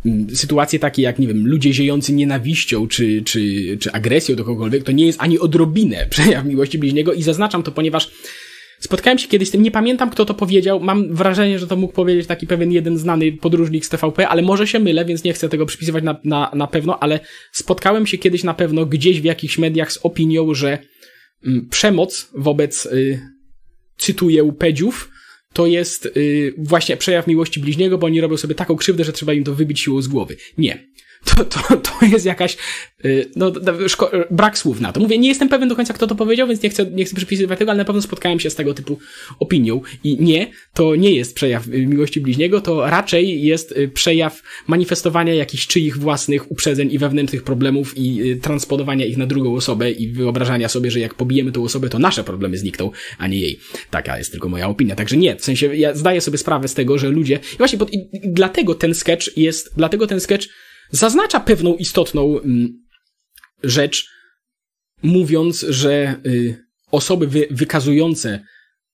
mm, 0.06 0.36
sytuacje 0.36 0.80
takie 0.80 1.02
jak, 1.02 1.20
nie 1.20 1.28
wiem, 1.28 1.48
ludzie 1.48 1.74
ziejący 1.74 2.14
nienawiścią 2.14 2.88
czy, 2.88 3.22
czy, 3.22 3.78
czy 3.80 3.92
agresją 3.92 4.36
do 4.36 4.44
kogokolwiek, 4.44 4.84
to 4.84 4.92
nie 4.92 5.06
jest 5.06 5.22
ani 5.22 5.40
odrobinę 5.40 6.06
przejaw 6.10 6.46
miłości 6.46 6.78
bliźniego 6.78 7.14
i 7.14 7.24
zaznaczam 7.24 7.64
to, 7.64 7.72
ponieważ 7.72 8.12
Spotkałem 8.84 9.18
się 9.18 9.28
kiedyś 9.28 9.48
z 9.48 9.52
tym, 9.52 9.62
nie 9.62 9.72
pamiętam 9.72 10.10
kto 10.10 10.26
to 10.26 10.34
powiedział, 10.34 10.80
mam 10.80 11.16
wrażenie, 11.16 11.60
że 11.60 11.68
to 11.68 11.76
mógł 11.76 11.94
powiedzieć 11.94 12.28
taki 12.28 12.48
pewien 12.48 12.72
jeden 12.72 12.98
znany 12.98 13.32
podróżnik 13.32 13.86
z 13.86 13.90
TVP, 13.90 14.28
ale 14.28 14.42
może 14.42 14.68
się 14.68 14.80
mylę, 14.80 15.06
więc 15.06 15.24
nie 15.24 15.34
chcę 15.34 15.50
tego 15.50 15.66
przypisywać 15.66 16.04
na, 16.04 16.20
na, 16.24 16.52
na 16.56 16.68
pewno, 16.68 17.00
ale 17.00 17.20
spotkałem 17.52 18.08
się 18.08 18.18
kiedyś 18.18 18.44
na 18.44 18.54
pewno 18.54 18.86
gdzieś 18.86 19.22
w 19.22 19.24
jakichś 19.24 19.58
mediach 19.58 19.92
z 19.92 20.00
opinią, 20.04 20.54
że 20.54 20.78
mm, 21.46 21.68
przemoc 21.70 22.30
wobec, 22.36 22.86
y, 22.86 23.20
cytuję, 23.98 24.52
pedziów, 24.60 25.10
to 25.54 25.68
jest 25.68 26.06
y, 26.06 26.54
właśnie 26.58 26.98
przejaw 26.98 27.28
miłości 27.28 27.60
bliźniego, 27.60 27.98
bo 27.98 28.08
oni 28.08 28.22
robią 28.22 28.38
sobie 28.38 28.56
taką 28.56 28.76
krzywdę, 28.76 29.04
że 29.04 29.14
trzeba 29.14 29.34
im 29.34 29.44
to 29.44 29.56
wybić 29.56 29.80
siłą 29.80 30.02
z 30.02 30.08
głowy. 30.08 30.36
Nie 30.58 30.88
to, 31.26 31.46
to, 31.46 31.78
to 31.78 32.06
jest 32.06 32.26
jakaś, 32.26 32.58
y, 33.06 33.30
no, 33.36 33.52
brak 34.32 34.58
słów 34.58 34.82
na 34.82 34.92
to. 34.92 35.00
Mówię, 35.00 35.18
nie 35.18 35.30
jestem 35.30 35.50
pewien 35.50 35.70
do 35.70 35.76
końca, 35.76 35.94
kto 35.94 36.08
to 36.08 36.16
powiedział, 36.16 36.48
więc 36.48 36.64
nie 36.64 36.70
chcę, 36.70 36.86
nie 36.86 37.06
chcę 37.06 37.16
przypisywać 37.16 37.60
tego, 37.60 37.72
ale 37.72 37.78
na 37.78 37.86
pewno 37.86 38.02
spotkałem 38.02 38.40
się 38.40 38.50
z 38.50 38.56
tego 38.56 38.74
typu 38.74 39.00
opinią. 39.40 39.82
I 40.04 40.24
nie, 40.24 40.52
to 40.74 40.96
nie 40.96 41.12
jest 41.16 41.36
przejaw 41.36 41.68
y, 41.68 41.88
miłości 41.88 42.22
bliźniego, 42.22 42.62
to 42.62 42.90
raczej 42.90 43.44
jest 43.44 43.72
y, 43.72 43.88
przejaw 43.88 44.42
manifestowania 44.68 45.34
jakichś 45.34 45.68
czyich 45.68 45.98
własnych 45.98 46.52
uprzedzeń 46.52 46.92
i 46.92 46.98
wewnętrznych 46.98 47.44
problemów 47.44 47.98
i 47.98 48.36
transponowania 48.42 49.06
ich 49.06 49.18
na 49.18 49.26
drugą 49.26 49.56
osobę 49.56 49.92
i 49.92 50.12
wyobrażania 50.12 50.70
sobie, 50.70 50.92
że 50.92 51.00
jak 51.00 51.14
pobijemy 51.14 51.52
tą 51.52 51.64
osobę, 51.64 51.90
to 51.90 52.00
nasze 52.00 52.24
problemy 52.24 52.58
znikną, 52.58 52.92
a 53.18 53.28
nie 53.28 53.38
jej. 53.38 53.60
Taka 53.90 54.18
jest 54.18 54.32
tylko 54.32 54.50
moja 54.50 54.68
opinia. 54.68 54.96
Także 54.96 55.18
nie, 55.18 55.36
w 55.36 55.46
sensie 55.46 55.76
ja 55.76 55.96
zdaję 55.96 56.22
sobie 56.22 56.38
sprawę 56.38 56.68
z 56.68 56.74
tego, 56.74 56.98
że 56.98 57.10
ludzie, 57.10 57.40
i 57.54 57.58
właśnie 57.58 57.80
pod, 57.80 57.94
i 57.94 58.10
dlatego 58.24 58.76
ten 58.76 58.96
sketch 58.96 59.38
jest, 59.38 59.74
dlatego 59.78 60.08
ten 60.08 60.20
sketch 60.20 60.48
zaznacza 60.94 61.40
pewną 61.40 61.76
istotną 61.76 62.40
mm, 62.40 62.84
rzecz, 63.64 64.10
mówiąc, 65.04 65.66
że 65.70 66.16
y, 66.26 66.58
osoby 66.92 67.28
wy, 67.28 67.48
wykazujące 67.52 68.44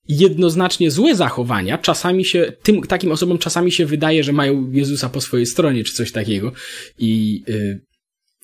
jednoznacznie 0.08 0.90
złe 0.90 1.14
zachowania, 1.14 1.78
czasami 1.78 2.24
się, 2.24 2.52
tym, 2.62 2.82
takim 2.82 3.12
osobom 3.12 3.38
czasami 3.38 3.72
się 3.72 3.86
wydaje, 3.86 4.24
że 4.24 4.32
mają 4.32 4.70
Jezusa 4.72 5.08
po 5.08 5.20
swojej 5.20 5.46
stronie, 5.46 5.84
czy 5.84 5.92
coś 5.92 6.12
takiego. 6.12 6.52
I 6.98 7.42
y, 7.48 7.80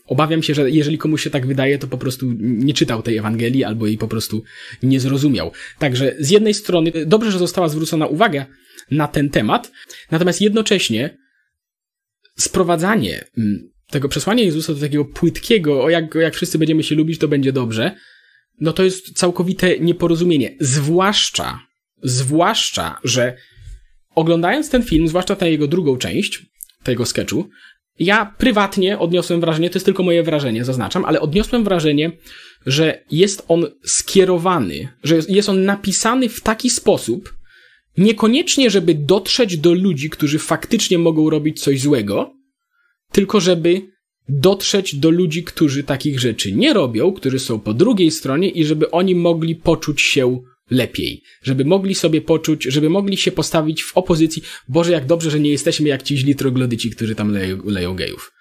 obawiam 0.07 0.43
się, 0.43 0.55
że 0.55 0.71
jeżeli 0.71 0.99
komuś 0.99 1.23
się 1.23 1.31
tak 1.31 1.47
wydaje, 1.47 1.79
to 1.79 1.87
po 1.87 1.99
prostu 1.99 2.27
nie 2.41 2.75
czytał 2.75 3.03
tej 3.03 3.17
Ewangelii, 3.17 3.65
albo 3.65 3.87
jej 3.87 3.99
po 3.99 4.09
prostu 4.09 4.43
nie 4.83 5.01
zrozumiał. 5.01 5.53
Także 5.79 6.17
z 6.19 6.31
jednej 6.31 6.55
strony 6.55 6.93
dobrze, 7.07 7.31
że 7.31 7.39
została 7.39 7.69
zwrócona 7.69 8.07
uwaga 8.07 8.47
na 8.91 9.09
ten 9.09 9.31
temat, 9.31 9.73
natomiast 10.11 10.41
jednocześnie 10.41 11.17
sprowadzanie 12.37 13.25
mm, 13.38 13.71
tego 13.90 14.09
przesłania 14.09 14.45
Jezusa 14.45 14.75
do 14.75 14.81
takiego 14.81 15.05
płytkiego, 15.05 15.85
o 15.85 15.90
jak, 15.90 16.14
jak 16.14 16.35
wszyscy 16.35 16.59
będziemy 16.59 16.83
się 16.83 16.95
lubić, 16.95 17.19
to 17.19 17.28
będzie 17.28 17.52
dobrze, 17.52 17.95
no 18.61 18.73
to 18.73 18.83
jest 18.83 19.12
całkowite 19.12 19.81
nieporozumienie. 19.81 20.57
Zwłaszcza, 20.61 21.61
zwłaszcza, 22.02 22.99
że 23.05 23.37
oglądając 24.14 24.71
ten 24.71 24.83
film, 24.83 25.09
zwłaszcza 25.09 25.37
tę 25.37 25.50
jego 25.50 25.66
drugą 25.66 25.97
część, 25.97 26.47
tego 26.83 27.07
sketchu, 27.07 27.49
ja 27.99 28.35
prywatnie 28.38 28.99
odniosłem 28.99 29.40
wrażenie, 29.40 29.71
to 29.71 29.76
jest 29.76 29.87
tylko 29.87 30.02
moje 30.02 30.23
wrażenie, 30.23 30.64
zaznaczam, 30.64 31.05
ale 31.05 31.21
odniosłem 31.21 31.64
wrażenie, 31.64 32.12
że 32.66 33.02
jest 33.11 33.45
on 33.49 33.66
skierowany, 33.85 34.88
że 35.05 35.19
jest 35.28 35.49
on 35.49 35.64
napisany 35.64 36.28
w 36.28 36.40
taki 36.40 36.71
sposób, 36.71 37.36
niekoniecznie, 37.99 38.71
żeby 38.71 38.95
dotrzeć 38.95 39.57
do 39.57 39.73
ludzi, 39.73 40.11
którzy 40.11 40.38
faktycznie 40.38 40.99
mogą 40.99 41.31
robić 41.31 41.61
coś 41.61 41.81
złego, 41.81 42.33
tylko 43.12 43.41
żeby 43.41 43.83
dotrzeć 44.29 44.97
do 44.97 45.11
ludzi, 45.11 45.45
którzy 45.45 45.85
takich 45.85 46.21
rzeczy 46.21 46.53
nie 46.53 46.73
robią, 46.73 47.12
którzy 47.12 47.38
są 47.38 47.61
po 47.61 47.75
drugiej 47.75 48.11
stronie 48.11 48.49
i 48.49 48.65
żeby 48.65 48.91
oni 48.91 49.15
mogli 49.15 49.57
poczuć 49.57 50.00
się 50.03 50.43
lepiej, 50.71 51.23
żeby 51.43 51.65
mogli 51.65 51.95
sobie 51.95 52.21
poczuć, 52.21 52.65
żeby 52.65 52.91
mogli 52.91 53.17
się 53.17 53.33
postawić 53.33 53.83
w 53.83 53.97
opozycji. 53.97 54.43
Boże, 54.69 54.93
jak 54.93 55.07
dobrze, 55.07 55.31
że 55.31 55.41
nie 55.41 55.50
jesteśmy 55.50 55.88
jak 55.88 56.03
ci 56.03 56.17
źli 56.17 56.37
troglodyci, 56.37 56.91
którzy 56.91 57.15
tam 57.15 57.33
leją, 57.33 57.59
leją 57.65 57.95
gejów. 57.95 58.36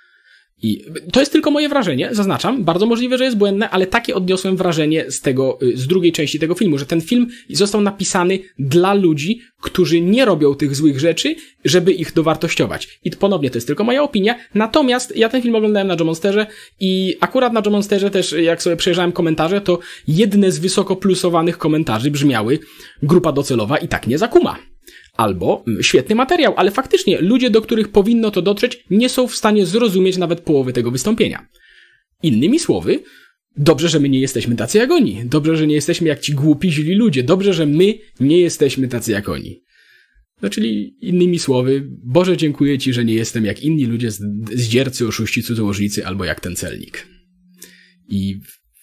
I 0.63 0.85
to 1.12 1.19
jest 1.19 1.31
tylko 1.31 1.51
moje 1.51 1.69
wrażenie, 1.69 2.09
zaznaczam, 2.12 2.63
bardzo 2.63 2.85
możliwe, 2.85 3.17
że 3.17 3.24
jest 3.24 3.38
błędne, 3.38 3.69
ale 3.69 3.88
takie 3.88 4.15
odniosłem 4.15 4.57
wrażenie 4.57 5.12
z 5.12 5.21
tego, 5.21 5.59
y, 5.63 5.77
z 5.77 5.88
drugiej 5.88 6.12
części 6.12 6.39
tego 6.39 6.55
filmu, 6.55 6.77
że 6.77 6.85
ten 6.85 7.01
film 7.01 7.27
został 7.50 7.81
napisany 7.81 8.39
dla 8.59 8.93
ludzi, 8.93 9.41
którzy 9.62 10.01
nie 10.01 10.25
robią 10.25 10.55
tych 10.55 10.75
złych 10.75 11.00
rzeczy, 11.00 11.35
żeby 11.65 11.93
ich 11.93 12.13
dowartościować. 12.13 13.00
I 13.03 13.12
ponownie 13.12 13.50
to 13.50 13.57
jest 13.57 13.67
tylko 13.67 13.83
moja 13.83 14.03
opinia, 14.03 14.35
natomiast 14.53 15.17
ja 15.17 15.29
ten 15.29 15.41
film 15.41 15.55
oglądałem 15.55 15.88
na 15.88 15.95
Joe 16.00 16.05
Monsterze 16.05 16.47
i 16.79 17.15
akurat 17.19 17.53
na 17.53 17.62
Joe 17.65 17.71
Monsterze 17.71 18.12
też, 18.12 18.31
jak 18.31 18.63
sobie 18.63 18.75
przejrzałem 18.75 19.12
komentarze, 19.12 19.62
to 19.62 19.79
jedne 20.07 20.51
z 20.51 20.59
wysoko 20.59 20.95
plusowanych 20.95 21.57
komentarzy 21.57 22.12
brzmiały 22.12 22.59
grupa 23.03 23.31
docelowa 23.31 23.77
i 23.77 23.88
tak 23.88 24.07
nie 24.07 24.17
zakuma. 24.17 24.75
Albo 25.17 25.65
świetny 25.81 26.15
materiał, 26.15 26.53
ale 26.57 26.72
faktycznie 26.72 27.22
ludzie, 27.22 27.50
do 27.50 27.62
których 27.62 27.89
powinno 27.89 28.31
to 28.31 28.41
dotrzeć, 28.41 28.86
nie 28.89 29.10
są 29.10 29.27
w 29.27 29.36
stanie 29.36 29.65
zrozumieć 29.65 30.17
nawet 30.17 30.41
połowy 30.41 30.74
tego 30.74 30.91
wystąpienia. 30.91 31.48
Innymi 32.24 32.60
słowy, 32.60 33.00
dobrze, 33.57 33.89
że 33.89 34.00
my 34.00 34.10
nie 34.10 34.19
jesteśmy 34.19 34.55
tacy 34.55 34.77
jak 34.77 34.91
oni. 34.91 35.22
Dobrze, 35.25 35.57
że 35.57 35.67
nie 35.67 35.75
jesteśmy 35.75 36.07
jak 36.07 36.19
ci 36.19 36.34
głupi, 36.34 36.72
źli 36.72 36.95
ludzie. 36.95 37.24
Dobrze, 37.24 37.53
że 37.53 37.65
my 37.65 37.93
nie 38.19 38.39
jesteśmy 38.39 38.88
tacy 38.88 39.12
jak 39.12 39.29
oni. 39.29 39.62
No 40.41 40.50
czyli 40.50 40.98
innymi 41.01 41.39
słowy, 41.39 41.88
Boże 42.03 42.38
dziękuję 42.38 42.77
Ci, 42.79 42.93
że 42.93 43.05
nie 43.05 43.13
jestem 43.13 43.45
jak 43.45 43.63
inni 43.63 43.86
ludzie 43.86 44.12
zdziercy, 44.51 45.07
oszuści, 45.07 45.43
cudzołożnicy 45.43 46.05
albo 46.05 46.25
jak 46.25 46.39
ten 46.39 46.55
celnik. 46.55 47.07
I 48.10 48.39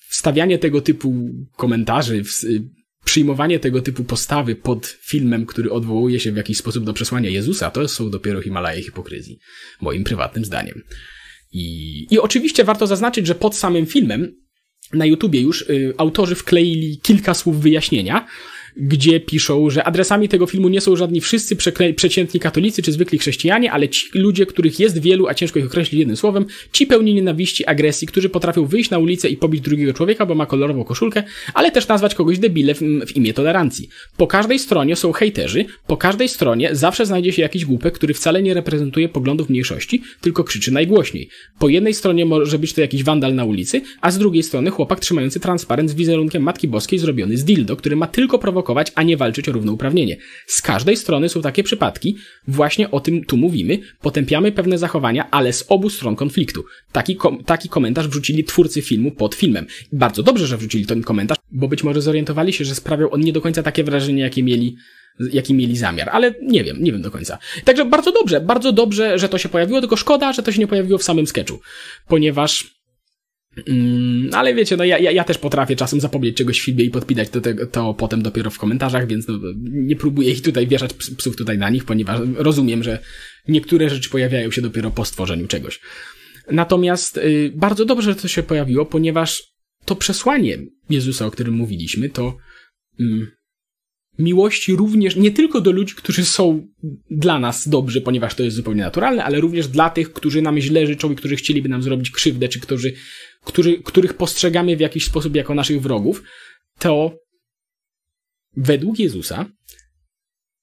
wstawianie 0.09 0.59
tego 0.59 0.81
typu 0.81 1.29
komentarzy, 1.57 2.23
przyjmowanie 3.05 3.59
tego 3.59 3.83
typu 3.83 4.05
postawy 4.05 4.57
pod 4.57 4.87
filmem, 4.87 5.47
który 5.47 5.73
odwołuje 5.73 6.21
się 6.21 6.33
w 6.33 6.37
jakiś 6.37 6.59
sposób 6.59 6.85
do 6.85 6.93
przesłania 6.93 7.31
Jezusa, 7.31 7.71
to 7.71 7.89
są 7.89 8.11
dopiero 8.11 8.43
Himalaje 8.43 8.83
hipokryzji, 8.83 9.39
moim 9.81 10.05
prywatnym 10.05 10.45
zdaniem. 10.45 10.83
I, 11.53 12.07
I 12.11 12.19
oczywiście 12.19 12.65
warto 12.65 12.87
zaznaczyć, 12.87 13.27
że 13.27 13.35
pod 13.35 13.57
samym 13.57 13.87
filmem 13.87 14.37
na 14.93 15.07
YouTubie 15.07 15.41
już 15.41 15.63
y, 15.63 15.95
autorzy 15.99 16.35
wkleili 16.35 17.01
kilka 17.03 17.35
słów 17.35 17.61
wyjaśnienia, 17.61 18.27
gdzie 18.77 19.21
piszą, 19.21 19.71
że 19.71 19.85
adresami 19.85 20.29
tego 20.29 20.47
filmu 20.47 20.69
nie 20.69 20.81
są 20.81 20.97
żadni 20.97 21.21
wszyscy 21.21 21.57
przeciętni 21.97 22.41
katolicy 22.41 22.83
czy 22.83 22.93
zwykli 22.93 23.19
chrześcijanie, 23.19 23.73
ale 23.73 23.89
ci 23.89 24.07
ludzie, 24.15 24.47
których 24.47 24.81
jest 24.81 25.01
wielu, 25.01 25.27
a 25.29 25.35
ciężko 25.35 25.59
ich 25.59 25.67
określić 25.67 25.99
jednym 25.99 26.17
słowem, 26.17 26.47
ci 26.73 26.87
pełni 26.87 27.15
nienawiści, 27.15 27.67
agresji, 27.67 28.07
którzy 28.09 28.29
potrafią 28.29 28.67
wyjść 28.67 28.91
na 28.91 28.99
ulicę 28.99 29.29
i 29.29 29.37
pobić 29.37 29.61
drugiego 29.61 29.93
człowieka, 29.93 30.27
bo 30.27 30.35
ma 30.35 30.47
kolorową 30.47 30.85
koszulkę, 30.85 31.23
ale 31.55 31.71
też 31.71 31.89
nazwać 31.89 32.15
kogoś 32.15 32.39
debilem 32.39 32.77
w, 32.77 33.07
w 33.07 33.17
imię 33.17 33.35
tolerancji. 33.35 33.89
Po 34.17 34.27
każdej 34.27 34.59
stronie 34.59 34.97
są 34.97 35.13
hejterzy, 35.13 35.65
po 35.87 35.97
każdej 35.97 36.29
stronie 36.29 36.69
zawsze 36.73 37.07
znajdzie 37.07 37.33
się 37.33 37.43
jakiś 37.43 37.65
głupek, 37.65 37.95
który 37.95 38.15
wcale 38.15 38.43
nie 38.43 38.55
reprezentuje 38.55 39.09
poglądów 39.09 39.49
mniejszości, 39.49 40.03
tylko 40.21 40.45
krzyczy 40.45 40.73
najgłośniej. 40.73 41.29
Po 41.59 41.69
jednej 41.69 41.95
stronie 41.95 42.25
może 42.25 42.59
być 42.59 42.73
to 42.73 42.81
jakiś 42.81 43.05
wandal 43.05 43.35
na 43.35 43.45
ulicy, 43.45 43.81
a 44.01 44.11
z 44.11 44.19
drugiej 44.19 44.43
strony 44.43 44.71
chłopak 44.71 45.01
trzymający 45.01 45.41
transparent 45.41 45.91
z 45.91 45.95
wizerunkiem 45.95 46.43
Matki 46.43 46.69
Boskiej 46.69 46.99
zrobiony 46.99 47.37
z 47.37 47.45
dildo, 47.45 47.77
który 47.77 47.97
ma 47.97 48.07
tylko 48.07 48.39
prowokować 48.39 48.62
prowokować, 48.63 48.93
a 48.95 49.03
nie 49.03 49.17
walczyć 49.17 49.49
o 49.49 49.53
równouprawnienie. 49.53 50.17
Z 50.47 50.63
każdej 50.63 50.97
strony 50.97 51.29
są 51.29 51.43
takie 51.43 51.63
przypadki, 51.63 52.17
właśnie 52.49 52.91
o 52.91 53.01
tym 53.01 53.25
tu 53.25 53.37
mówimy, 53.37 53.79
potępiamy 54.01 54.53
pewne 54.53 54.79
zachowania, 54.79 55.31
ale 55.31 55.53
z 55.53 55.65
obu 55.69 55.91
stron 55.91 56.17
konfliktu. 56.17 56.65
Taki, 56.93 57.17
kom 57.17 57.45
taki 57.45 57.69
komentarz 57.69 58.09
wrzucili 58.09 58.45
twórcy 58.45 58.83
filmu 58.83 59.11
pod 59.11 59.35
filmem. 59.35 59.67
Bardzo 59.93 60.23
dobrze, 60.23 60.47
że 60.47 60.57
wrzucili 60.57 60.87
ten 60.87 61.03
komentarz, 61.03 61.39
bo 61.51 61.69
być 61.69 61.85
może 61.85 62.03
zorientowali 62.03 62.53
się, 62.53 62.65
że 62.65 62.75
sprawiał 62.75 63.15
on 63.15 63.21
nie 63.21 63.33
do 63.33 63.41
końca 63.41 63.63
takie 63.63 63.85
wrażenie, 63.85 64.23
jakie 64.23 64.43
mieli 64.43 64.77
jaki 65.33 65.55
mieli 65.55 65.77
zamiar, 65.77 66.09
ale 66.13 66.35
nie 66.43 66.65
wiem, 66.65 66.83
nie 66.83 66.93
wiem 66.93 67.03
do 67.03 67.11
końca. 67.11 67.39
Także 67.65 67.85
bardzo 67.85 68.13
dobrze, 68.13 68.41
bardzo 68.41 68.73
dobrze, 68.73 69.19
że 69.19 69.29
to 69.29 69.39
się 69.39 69.49
pojawiło, 69.49 69.81
tylko 69.81 69.97
szkoda, 69.97 70.33
że 70.33 70.43
to 70.43 70.53
się 70.53 70.59
nie 70.59 70.67
pojawiło 70.67 70.99
w 70.99 71.03
samym 71.03 71.27
sketchu, 71.27 71.61
ponieważ 72.09 72.82
Mm, 73.69 74.31
ale 74.35 74.55
wiecie, 74.55 74.77
no 74.77 74.85
ja, 74.85 74.99
ja, 74.99 75.11
ja 75.11 75.25
też 75.25 75.39
potrafię 75.39 75.77
czasem 75.77 76.01
zapomnieć 76.01 76.37
czegoś 76.37 76.61
w 76.61 76.65
filmie 76.65 76.85
i 76.85 76.91
podpinać 76.91 77.29
to, 77.29 77.41
to, 77.41 77.67
to 77.67 77.95
potem 77.95 78.23
dopiero 78.23 78.51
w 78.51 78.59
komentarzach, 78.59 79.07
więc 79.07 79.29
no, 79.29 79.39
nie 79.63 79.97
próbuję 79.97 80.31
ich 80.31 80.43
tutaj 80.43 80.67
wieszać 80.67 80.95
psów 80.95 81.37
tutaj 81.37 81.59
na 81.59 81.71
nich, 81.71 81.85
ponieważ 81.85 82.21
rozumiem, 82.37 82.83
że 82.83 82.99
niektóre 83.49 83.91
rzeczy 83.91 84.11
pojawiają 84.11 84.51
się 84.51 84.63
dopiero 84.63 84.91
po 84.91 85.05
stworzeniu 85.05 85.47
czegoś. 85.47 85.81
Natomiast 86.51 87.17
y, 87.17 87.53
bardzo 87.55 87.85
dobrze, 87.85 88.13
że 88.13 88.21
to 88.21 88.29
się 88.29 88.43
pojawiło, 88.43 88.87
ponieważ 88.87 89.43
to 89.85 89.97
przesłanie 89.97 90.59
Jezusa, 90.91 91.27
o 91.27 91.31
którym 91.31 91.55
mówiliśmy, 91.55 92.11
to 92.11 92.37
y, 93.01 93.05
miłości 94.19 94.77
również 94.77 95.17
nie 95.17 95.31
tylko 95.31 95.61
do 95.61 95.71
ludzi, 95.71 95.95
którzy 95.95 96.25
są 96.25 96.67
dla 97.11 97.39
nas 97.39 97.69
dobrzy, 97.69 98.01
ponieważ 98.01 98.35
to 98.35 98.43
jest 98.43 98.57
zupełnie 98.57 98.83
naturalne, 98.83 99.25
ale 99.25 99.41
również 99.41 99.69
dla 99.69 99.91
tych, 99.91 100.13
którzy 100.13 100.43
nam 100.43 100.61
źle 100.61 100.87
życzą 100.87 101.13
i 101.13 101.17
którzy 101.17 101.37
chcieliby 101.37 101.69
nam 101.69 101.83
zrobić 101.83 102.11
krzywdę, 102.11 102.49
czy 102.49 102.61
którzy 102.61 102.93
który, 103.45 103.83
których 103.83 104.15
postrzegamy 104.15 104.77
w 104.77 104.81
jakiś 104.81 105.05
sposób 105.05 105.37
jako 105.37 105.55
naszych 105.55 105.81
wrogów, 105.81 106.23
to 106.79 107.19
według 108.57 108.99
Jezusa 108.99 109.47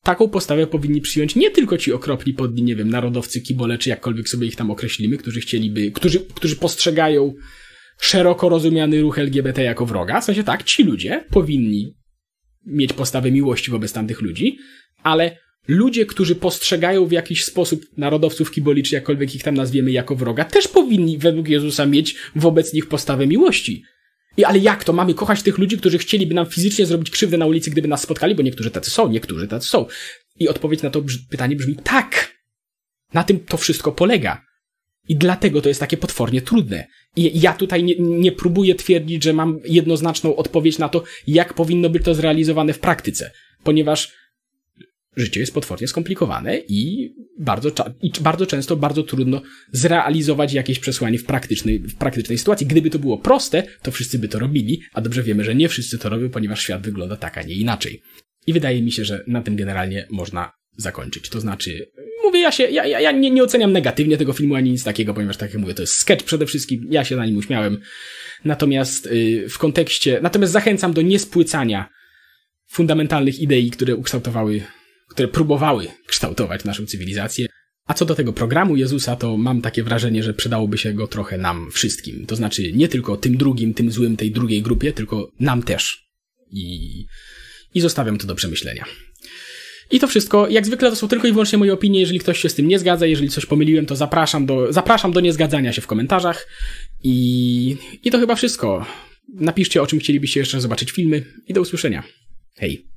taką 0.03 0.29
postawę 0.29 0.68
powinni 0.68 1.01
przyjąć 1.01 1.36
nie 1.36 1.51
tylko 1.51 1.77
ci 1.77 1.94
okropni 1.94 2.34
podni, 2.34 2.63
nie 2.63 2.75
wiem, 2.75 2.89
narodowcy, 2.89 3.41
kibole, 3.41 3.77
czy 3.77 3.89
jakkolwiek 3.89 4.29
sobie 4.29 4.48
ich 4.48 4.56
tam 4.56 4.72
określimy, 4.72 5.18
którzy 5.18 5.39
chcieliby, 5.41 5.91
którzy, 5.91 6.20
którzy 6.20 6.56
postrzegają 6.56 7.34
szeroko 8.00 8.50
rozumiany 8.50 9.01
ruch 9.01 9.20
LGBT 9.20 9.63
jako 9.63 9.86
wroga. 9.86 10.22
W 10.22 10.25
sensie 10.25 10.44
tak, 10.44 10.63
ci 10.63 10.84
ludzie 10.84 11.25
powinni 11.29 11.99
mieć 12.66 12.94
postawę 12.94 13.32
miłości 13.32 13.72
wobec 13.72 13.94
tamtych 13.94 14.22
ludzi, 14.22 14.58
ale 15.04 15.38
ludzie, 15.68 16.06
którzy 16.06 16.36
postrzegają 16.36 17.06
w 17.06 17.12
jakiś 17.12 17.46
sposób 17.46 17.86
narodowców 17.98 18.51
kiboli, 18.51 18.84
czy 18.84 18.96
jakkolwiek 18.96 19.36
ich 19.36 19.44
tam 19.44 19.56
nazwiemy 19.56 19.92
jako 19.92 20.16
wroga, 20.16 20.46
też 20.46 20.68
powinni 20.68 21.18
według 21.18 21.48
Jezusa 21.48 21.86
mieć 21.86 22.16
wobec 22.36 22.74
nich 22.74 22.88
postawę 22.88 23.28
miłości. 23.28 23.84
I 24.38 24.44
ale 24.46 24.60
jak 24.60 24.84
to? 24.84 24.94
Mamy 24.94 25.13
kochać 25.13 25.44
tych 25.44 25.58
ludzi, 25.58 25.78
którzy 25.78 25.98
chcieliby 25.98 26.36
nam 26.36 26.46
fizycznie 26.46 26.86
zrobić 26.86 27.10
krzywdę 27.10 27.38
na 27.38 27.46
ulicy, 27.46 27.72
gdyby 27.72 27.88
nas 27.88 28.01
spotkali, 28.01 28.36
bo 28.36 28.44
niektórzy 28.44 28.72
tacy 28.72 28.92
są, 28.92 29.10
niektórzy 29.10 29.48
tacy 29.48 29.68
są. 29.68 29.86
I 30.39 30.48
odpowiedź 30.48 30.82
na 30.82 30.89
to 30.89 31.04
pytanie 31.30 31.56
brzmi 31.56 31.75
tak. 31.84 32.39
Na 33.13 33.24
tym 33.24 33.39
to 33.39 33.58
wszystko 33.58 33.92
polega. 33.92 34.49
I 35.10 35.16
dlatego 35.16 35.62
to 35.62 35.70
jest 35.70 35.80
takie 35.80 35.98
potwornie 35.98 36.42
trudne. 36.42 36.88
I 37.16 37.42
ja 37.42 37.54
tutaj 37.54 37.84
nie, 37.84 37.96
nie 38.00 38.32
próbuję 38.32 38.75
twierdzić, 38.75 39.24
że 39.24 39.34
mam 39.34 39.60
jednoznaczną 39.66 40.36
odpowiedź 40.36 40.78
na 40.78 40.89
to, 40.89 41.04
jak 41.28 41.54
powinno 41.54 41.89
być 41.89 42.04
to 42.04 42.16
zrealizowane 42.16 42.74
w 42.74 42.80
praktyce. 42.80 43.32
Ponieważ 43.63 44.13
życie 45.16 45.39
jest 45.39 45.54
potwornie 45.54 45.88
skomplikowane 45.88 46.58
i 46.58 47.10
bardzo, 47.39 47.72
i 48.01 48.12
bardzo 48.22 48.46
często 48.46 48.75
bardzo 48.75 49.04
trudno 49.04 49.42
zrealizować 49.72 50.54
jakieś 50.54 50.80
przesłanie 50.80 51.18
w 51.18 51.25
praktycznej, 51.25 51.80
w 51.80 51.96
praktycznej 51.96 52.38
sytuacji. 52.38 52.68
Gdyby 52.68 52.89
to 52.89 53.00
było 53.00 53.18
proste, 53.18 53.63
to 53.82 53.92
wszyscy 53.92 54.20
by 54.20 54.28
to 54.28 54.39
robili, 54.39 54.82
a 54.94 55.01
dobrze 55.01 55.24
wiemy, 55.24 55.44
że 55.44 55.56
nie 55.56 55.70
wszyscy 55.70 55.98
to 55.98 56.10
robią, 56.10 56.30
ponieważ 56.30 56.62
świat 56.62 56.82
wygląda 56.82 57.18
tak, 57.18 57.38
a 57.38 57.44
nie 57.44 57.56
inaczej. 57.56 58.01
I 58.48 58.54
wydaje 58.54 58.82
mi 58.82 58.92
się, 58.92 59.06
że 59.06 59.24
na 59.28 59.42
tym 59.42 59.56
generalnie 59.56 60.08
można 60.12 60.51
zakończyć. 60.78 61.30
To 61.30 61.42
znaczy, 61.42 61.92
mówię, 62.24 62.40
ja 62.40 62.52
się, 62.52 62.64
ja, 62.64 62.86
ja, 62.86 63.00
ja 63.00 63.12
nie, 63.12 63.32
nie 63.32 63.44
oceniam 63.44 63.72
negatywnie 63.72 64.18
tego 64.18 64.34
filmu 64.34 64.56
ani 64.56 64.72
nic 64.72 64.84
takiego, 64.84 65.14
ponieważ 65.14 65.38
tak 65.38 65.54
jak 65.54 65.62
mówię, 65.62 65.74
to 65.74 65.84
jest 65.84 65.94
sketch 65.94 66.26
przede 66.26 66.46
wszystkim, 66.46 66.88
ja 66.90 67.06
się 67.06 67.16
na 67.16 67.26
nim 67.26 67.38
uśmiałem. 67.38 67.82
Natomiast 68.46 69.06
yy, 69.06 69.50
w 69.50 69.58
kontekście, 69.58 70.20
natomiast 70.22 70.54
zachęcam 70.54 70.94
do 70.94 71.02
niespłycania 71.02 71.90
fundamentalnych 72.68 73.40
idei, 73.40 73.72
które 73.72 73.96
ukształtowały 73.96 74.62
które 75.10 75.28
próbowały 75.28 75.88
kształtować 76.08 76.64
naszą 76.64 76.86
cywilizację. 76.86 77.48
A 77.86 77.94
co 77.94 78.06
do 78.06 78.16
tego 78.16 78.34
programu 78.34 78.76
Jezusa, 78.76 79.16
to 79.16 79.38
mam 79.38 79.62
takie 79.62 79.84
wrażenie, 79.84 80.24
że 80.24 80.34
przydałoby 80.34 80.78
się 80.78 80.94
go 80.94 81.08
trochę 81.08 81.38
nam 81.38 81.72
wszystkim. 81.72 82.26
To 82.26 82.36
znaczy 82.36 82.72
nie 82.74 82.88
tylko 82.88 83.18
tym 83.18 83.38
drugim, 83.38 83.74
tym 83.74 83.92
złym, 83.92 84.18
tej 84.18 84.32
drugiej 84.32 84.62
grupie, 84.62 84.94
tylko 84.94 85.32
nam 85.40 85.64
też. 85.64 86.10
I, 86.52 87.06
i 87.74 87.82
zostawiam 87.82 88.18
to 88.18 88.28
do 88.28 88.36
przemyślenia. 88.36 88.86
I 89.91 90.00
to 90.00 90.08
wszystko. 90.08 90.48
Jak 90.48 90.65
zwykle 90.65 90.89
to 90.89 90.96
są 90.96 91.08
tylko 91.08 91.27
i 91.27 91.31
wyłącznie 91.31 91.58
moje 91.58 91.74
opinie. 91.74 92.00
Jeżeli 92.00 92.19
ktoś 92.19 92.39
się 92.39 92.50
z 92.50 92.55
tym 92.55 92.67
nie 92.67 92.79
zgadza, 92.79 93.05
jeżeli 93.05 93.29
coś 93.29 93.46
pomyliłem, 93.46 93.86
to 93.86 93.96
zapraszam 93.96 94.46
do, 94.46 94.74
zapraszam 94.74 95.12
do 95.12 95.19
niezgadzania 95.19 95.74
się 95.74 95.81
w 95.81 95.88
komentarzach. 95.88 96.48
I, 97.03 97.77
i 98.03 98.12
to 98.12 98.19
chyba 98.19 98.36
wszystko. 98.36 98.86
Napiszcie, 99.34 99.81
o 99.81 99.88
czym 99.88 100.00
chcielibyście 100.00 100.39
jeszcze 100.39 100.62
zobaczyć 100.62 100.91
filmy 100.91 101.24
i 101.48 101.53
do 101.53 101.62
usłyszenia. 101.62 102.03
Hej! 102.55 102.88